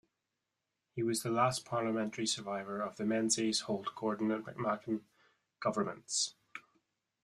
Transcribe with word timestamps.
He 0.95 1.03
was 1.03 1.21
the 1.21 1.29
last 1.29 1.63
parliamentary 1.63 2.25
survivor 2.25 2.81
of 2.81 2.95
the 2.97 3.05
Menzies, 3.05 3.59
Holt, 3.67 3.93
Gorton 3.93 4.31
and 4.31 4.43
McMahon 4.43 5.01
governments. 5.59 6.33